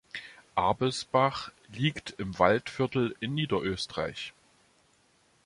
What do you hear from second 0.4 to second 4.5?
Arbesbach liegt im Waldviertel in Niederösterreich.